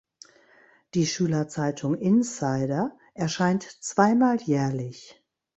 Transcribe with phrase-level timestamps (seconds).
[0.95, 5.23] Die Schülerzeitung Insider erscheint zweimal jährlich.